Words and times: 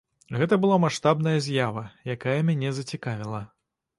Гэта 0.37 0.55
была 0.63 0.77
маштабная 0.85 1.33
з'ява, 1.47 1.83
якая 2.15 2.37
мяне 2.47 2.73
зацікавіла. 2.81 3.45